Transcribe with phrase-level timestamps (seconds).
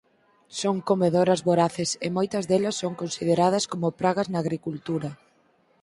[0.59, 5.09] Son comedoras voraces e moitas delas son consideradas como pragas na agricultura.